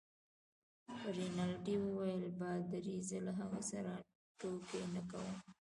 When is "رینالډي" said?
1.17-1.75